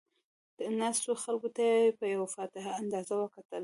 ناستو 0.79 1.11
خلکو 1.23 1.49
ته 1.55 1.61
یې 1.69 1.81
په 1.97 2.05
یو 2.13 2.23
فاتحانه 2.35 2.77
انداز 2.81 3.07
وکتل. 3.11 3.59